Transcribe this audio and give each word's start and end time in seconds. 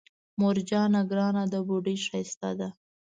مور 0.39 0.55
جانه 0.69 1.01
ګرانه 1.09 1.43
ده 1.51 1.59
بوډۍ 1.67 1.97
ښايسته 2.05 2.49
ده 2.59 2.69